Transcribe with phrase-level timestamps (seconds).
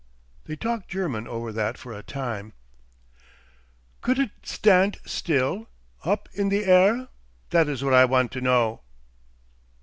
[0.47, 2.53] They talked German over that for a time.
[4.01, 5.69] "Couldt it standt still?
[6.03, 7.09] Op in the air?
[7.51, 8.81] That is what I want to know."